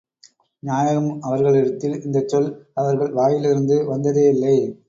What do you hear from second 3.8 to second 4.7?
வந்ததே இல்லை.